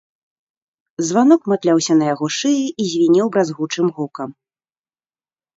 [1.09, 4.29] Званок матляўся на яго шыі і звінеў бразгучым гукам.